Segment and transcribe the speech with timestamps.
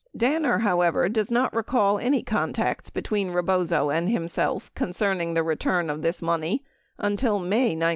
[0.17, 5.91] 10 Danner, however, does not recall any contacts between Rebozo and himself concerning the return
[5.91, 6.63] of this money
[6.97, 7.89] until May 1973.